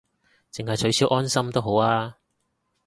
[0.51, 2.15] 淨係取消安心都好吖